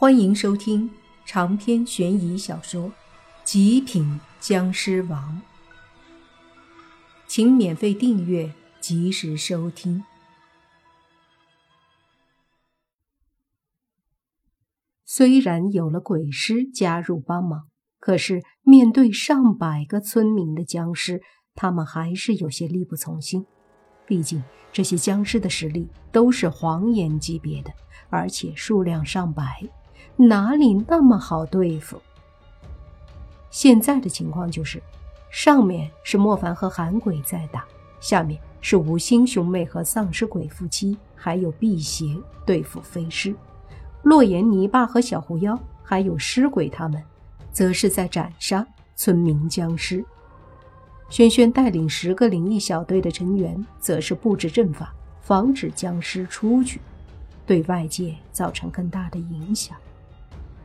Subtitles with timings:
[0.00, 0.88] 欢迎收听
[1.26, 2.84] 长篇悬疑小说
[3.42, 5.42] 《极品僵尸王》，
[7.26, 10.04] 请免费订阅，及时收听。
[15.04, 17.66] 虽然有了鬼师加入帮忙，
[17.98, 21.20] 可是面对上百个村民的僵尸，
[21.56, 23.44] 他们还是有些力不从心。
[24.06, 27.72] 毕竟这些僵尸的实力都是黄眼级别的，
[28.08, 29.68] 而且数量上百。
[30.20, 32.02] 哪里那么好对付？
[33.50, 34.82] 现在的情况就是，
[35.30, 37.64] 上面是莫凡和韩鬼在打，
[38.00, 43.32] 下面是五星兄妹和丧尸鬼夫妻，还有辟邪对付飞尸。
[44.02, 47.00] 洛言、泥巴和小狐妖，还有尸鬼他们，
[47.52, 48.66] 则是在斩杀
[48.96, 50.04] 村民僵尸。
[51.08, 56.80] 轩轩带领十个灵异小队的成员，则是布置阵法，防止僵尸出去，
[57.46, 59.76] 对外界造成更大的影响。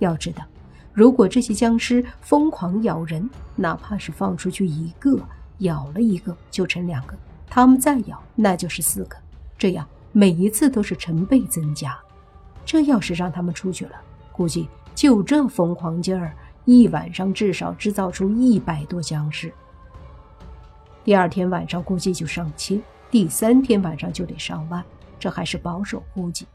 [0.00, 0.44] 要知道，
[0.92, 5.18] 如果这些僵尸疯狂咬人，哪怕是放出去一个，
[5.58, 7.14] 咬了一个就成两个，
[7.48, 9.16] 他们再咬那就是四个，
[9.56, 11.96] 这样每一次都是成倍增加。
[12.66, 13.92] 这要是让他们出去了，
[14.32, 19.52] 估计就这疯狂劲儿，一晚上至少制造出一百多僵尸。
[21.02, 24.84] 第二天晚上估计就上千，第三天晚上就得上万，
[25.18, 26.46] 这还是保守估计。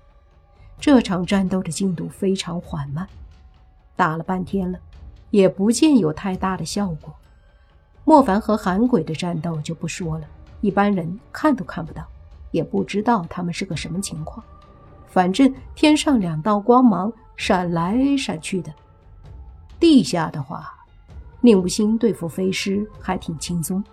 [0.79, 3.07] 这场战斗的进度非常缓慢。
[3.95, 4.79] 打了半天了，
[5.31, 7.13] 也不见有太大的效果。
[8.03, 10.27] 莫凡和韩鬼的战斗就不说了，
[10.61, 12.05] 一般人看都看不到，
[12.51, 14.45] 也不知道他们是个什么情况。
[15.07, 18.73] 反正天上两道光芒闪来闪去的，
[19.79, 20.71] 地下的话，
[21.41, 23.83] 宁无心对付飞尸还挺轻松。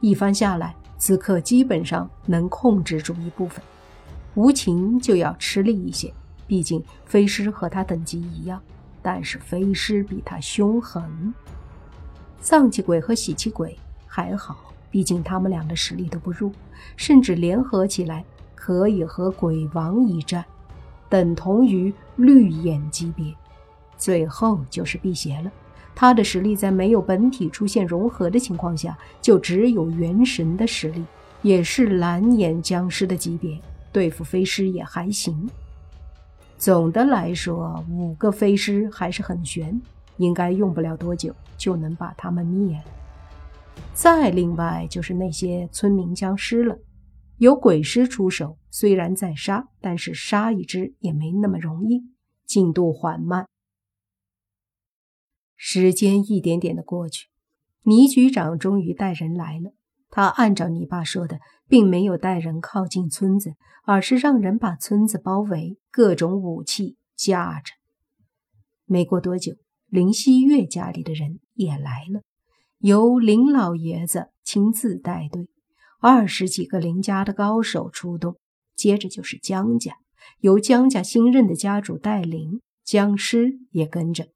[0.00, 3.62] 一番下来，此刻基本上能控制住一部分。
[4.34, 6.12] 无情就要吃力一些，
[6.46, 8.60] 毕竟飞尸和他等级一样。
[9.06, 11.32] 但是飞尸比他凶狠，
[12.40, 16.50] 丧气鬼和喜气鬼还好，毕竟他们俩的实力都不弱，
[16.96, 18.24] 甚至联合起来
[18.56, 20.44] 可以和鬼王一战，
[21.08, 23.32] 等同于绿眼级别。
[23.96, 25.52] 最后就是辟邪了，
[25.94, 31.04] 他的实力在没有本体出现融合的情况下，就只有元神的实力，
[31.42, 33.56] 也是蓝眼僵尸的级别，
[33.92, 35.48] 对付飞尸也还行。
[36.58, 39.80] 总的来说，五个飞尸还是很悬，
[40.16, 42.84] 应该用不了多久就能把他们灭了。
[43.94, 46.78] 再另外就是那些村民僵尸了，
[47.36, 52.02] 有鬼尸出手，虽然在杀，但是杀一只也没那么容易，
[52.46, 53.46] 进度缓慢。
[55.56, 57.28] 时间一点点的过去，
[57.82, 59.72] 倪局长终于带人来了。
[60.16, 63.52] 他按照你爸说的，并没有带人靠近村子，
[63.84, 67.74] 而是让人把村子包围，各种武器架着。
[68.86, 69.52] 没过多久，
[69.88, 72.22] 林希月家里的人也来了，
[72.78, 75.50] 由林老爷子亲自带队，
[76.00, 78.38] 二十几个林家的高手出动。
[78.74, 79.98] 接着就是江家，
[80.40, 84.28] 由江家新任的家主带领，僵尸也跟着。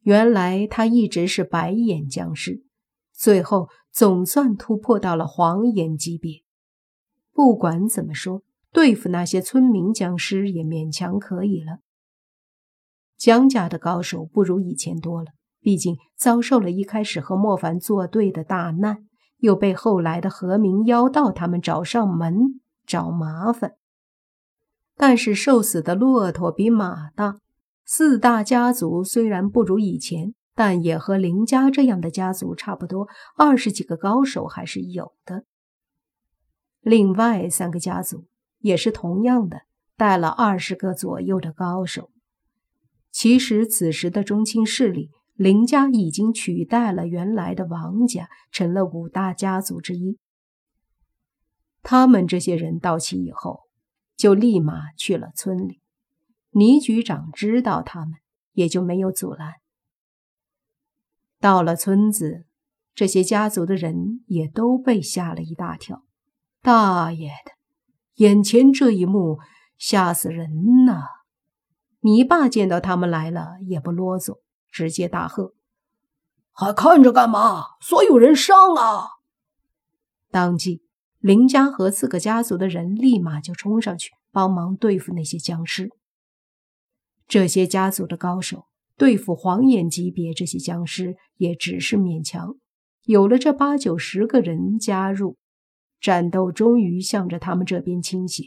[0.00, 2.64] 原来他一直是白眼僵尸。
[3.14, 6.42] 最后总算突破到了黄眼级别。
[7.32, 8.42] 不管怎么说，
[8.72, 11.78] 对付那些村民僵尸也勉强可以了。
[13.16, 19.04] 江家的高手不如以前多了，毕竟遭受了一开始和莫凡作对的大难，
[19.38, 23.74] 又被后来的何明妖道他们找上门找麻烦。
[24.96, 27.38] 但是瘦死的骆驼比马大，
[27.84, 30.34] 四大家族虽然不如以前。
[30.54, 35.44] 但也和林家这样的家族差不多，二十几个高手还是有的。
[36.80, 38.26] 另外三个家族
[38.58, 39.62] 也是同样的，
[39.96, 42.10] 带了二十个左右的高手。
[43.10, 50.18] 其实此时的中青势力，林家已经取代了原来的王家，成了五大家族之一。
[51.82, 53.60] 他们这些人到齐以后，
[54.16, 55.80] 就立马去了村里。
[56.50, 58.14] 倪局长知道他们，
[58.52, 59.61] 也就没有阻拦。
[61.42, 62.46] 到了村子，
[62.94, 66.04] 这些家族的人也都被吓了一大跳。
[66.60, 67.50] 大爷的，
[68.14, 69.40] 眼前这一幕
[69.76, 71.02] 吓死人呐！
[71.98, 74.38] 你爸见到他们来了也不啰嗦，
[74.70, 75.54] 直接大喝
[76.54, 77.64] ：“还看着干嘛？
[77.80, 79.06] 所有人上啊！”
[80.30, 80.84] 当即，
[81.18, 85.90] 林家和四个家族的人立马就冲上去帮忙对付那些僵尸。
[87.26, 88.66] 这些家族的高手。
[88.96, 92.56] 对付黄眼级别这些僵尸也只是勉强，
[93.04, 95.36] 有了这八九十个人加入，
[96.00, 98.44] 战斗终于向着他们这边倾斜。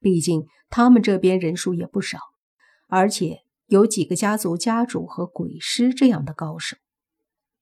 [0.00, 2.18] 毕竟他们这边人数也不少，
[2.88, 6.76] 而且有几个家族家主和鬼师这样的高手。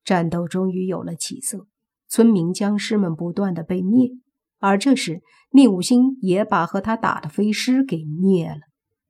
[0.04, 1.66] 战斗终于有了起色，
[2.08, 4.10] 村民僵尸们不断的被灭，
[4.58, 5.22] 而这时
[5.52, 8.60] 宁武星也把和他打的飞尸给灭了。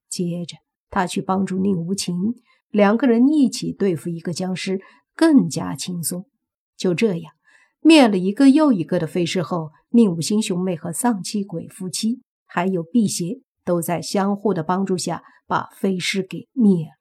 [0.09, 0.59] 接着
[0.95, 2.37] 他去帮助宁无情，
[2.71, 4.81] 两个人一起对付一个僵尸
[5.17, 6.27] 更加轻松。
[6.77, 7.33] 就这样
[7.81, 16.93] 灭了一个又一个的飞尸后，宁武星兄妹和丧气鬼夫妻还有辟邪都在相互的帮助下把飞尸给灭了。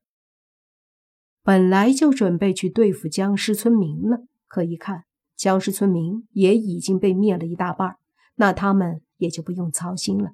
[1.43, 5.03] 本来就准备去对付僵尸村民了，可一看
[5.35, 7.97] 僵尸村民也已经被灭了一大半，
[8.37, 10.31] 那他们也就不用操心了。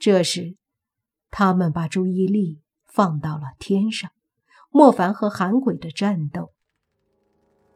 [0.00, 0.56] 这时，
[1.30, 4.10] 他们把注意力放到了天上，
[4.70, 6.52] 莫凡和韩鬼的战斗。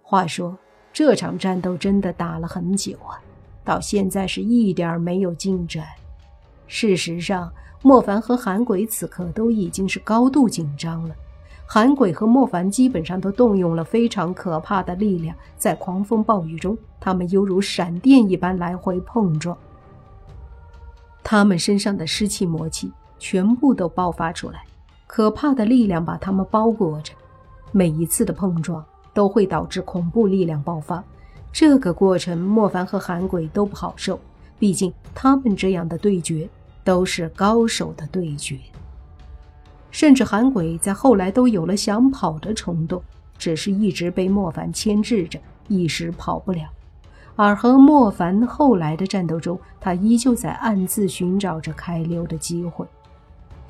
[0.03, 0.59] 话说，
[0.93, 3.21] 这场战斗真的打了很久啊，
[3.65, 5.87] 到现在是一点没有进展。
[6.67, 7.53] 事实上，
[7.83, 11.15] 莫凡和韩鬼此刻都已经是高度紧张了。
[11.67, 19.57] 韩鬼和莫凡基本上都动用了非常可怕的力量，在狂风暴雨中，他们犹如闪电一般来回碰撞。
[21.23, 24.65] 他们身上的湿气、魔气全部都爆发出来，
[25.07, 27.13] 可怕的力量把他们包裹着。
[27.71, 28.85] 每一次的碰撞
[29.15, 31.05] 都会导致恐怖力量爆发，
[31.53, 34.19] 这个过程莫凡和韩鬼都不好受，
[34.59, 36.49] 毕竟他们这样的对决
[36.83, 38.59] 都是高手的对决。
[39.93, 43.03] 甚至韩鬼在后来都有了想跑的冲动，
[43.39, 45.39] 只是一直被莫凡牵制着，
[45.69, 46.63] 一时跑不了。
[47.37, 52.87] 而和莫凡后来的战斗中，他依旧在暗自寻找着开溜的机会。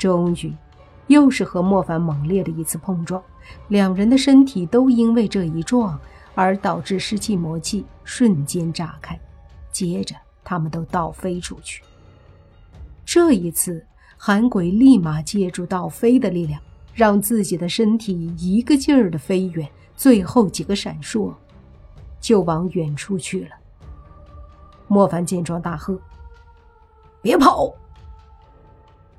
[0.00, 0.52] 终于，
[1.06, 3.22] 又是和莫凡猛烈的一次碰撞，
[3.68, 5.96] 两人的身体都因为这一撞
[6.34, 9.16] 而导致湿气魔气瞬间炸开，
[9.70, 11.82] 接着他们都倒飞出去。
[13.04, 13.86] 这一次。
[14.22, 16.60] 韩鬼立马借助倒飞的力量，
[16.92, 21.32] 让自己的身体一个劲儿的飞远，最后几个闪烁，
[22.20, 23.56] 就往远处去了。
[24.88, 25.98] 莫凡见状大喝
[27.22, 27.74] ：“别跑！”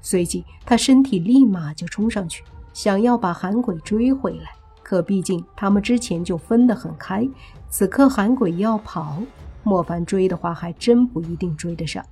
[0.02, 2.44] 随即他身体立马就冲上去，
[2.74, 4.52] 想要把韩鬼追回来。
[4.84, 7.28] 可毕竟他们之前就分得很开，
[7.70, 9.22] 此刻韩鬼要跑，
[9.64, 12.06] 莫凡追的话还真不一定追得上。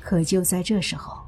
[0.00, 1.18] 可就在这时候。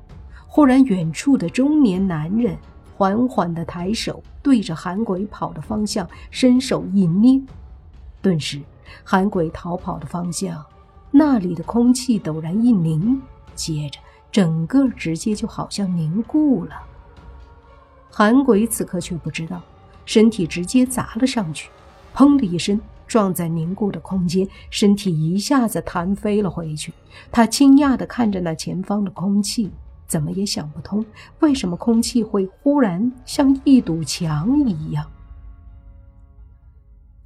[0.50, 2.56] 忽然，远处的中年男人
[2.97, 7.41] 缓缓地抬手，对着韩鬼跑的方向伸手一捏，
[8.23, 8.61] 顿时，
[9.05, 10.65] 韩鬼逃跑的方向，
[11.11, 13.20] 那里的空气陡然一凝，
[13.55, 14.00] 接着
[14.31, 16.75] 整个直接就好像凝固了。
[18.11, 19.63] 韩鬼此刻却不知道，
[20.05, 21.71] 身体直接砸了上去，
[22.15, 26.93] 砰的一声撞在凝固的空间，身体一下子弹飞了回去。
[27.31, 29.71] 他惊讶地看着那前方的空气。
[30.07, 31.05] 怎么也想不通，
[31.41, 35.07] 为什么空气会忽然像一堵墙一样？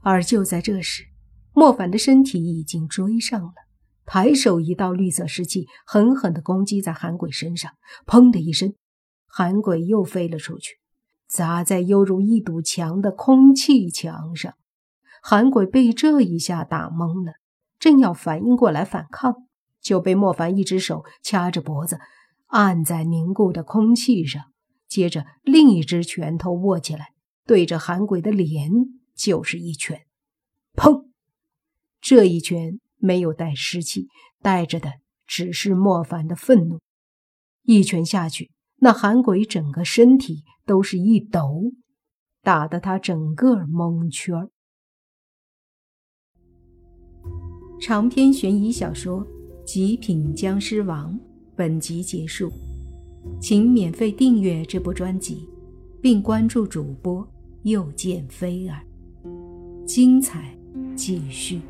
[0.01, 1.07] 而就在这时，
[1.53, 3.55] 莫凡的身体已经追上了，
[4.05, 7.73] 抬手一道绿色湿气狠狠的攻击在韩鬼身上，
[8.07, 8.75] 砰的一声，
[9.27, 10.79] 韩鬼又飞了出去，
[11.29, 14.55] 砸在犹如一堵墙的空气墙上。
[15.23, 17.35] 韩鬼被这一下打懵了，
[17.79, 19.47] 正要反应过来反抗，
[19.81, 21.99] 就被莫凡一只手掐着脖子。
[22.49, 24.43] 按在凝固的空气上，
[24.87, 27.13] 接着另一只拳头握起来，
[27.47, 28.71] 对着韩鬼的脸
[29.15, 30.03] 就是一拳。
[30.75, 31.06] 砰！
[32.01, 34.09] 这一拳没有带湿气，
[34.41, 34.93] 带着的
[35.27, 36.81] 只是莫凡的愤怒。
[37.65, 41.73] 一拳下去，那韩鬼整个身体都是一抖，
[42.43, 44.49] 打得他整个蒙圈。
[47.81, 49.27] 长篇悬疑小说
[49.65, 51.13] 《极品僵尸王》。
[51.55, 52.51] 本集结束，
[53.39, 55.47] 请免费订阅这部专辑，
[56.01, 57.29] 并关注主播
[57.63, 58.82] 又见菲儿，
[59.87, 60.56] 精彩
[60.97, 61.61] 继续。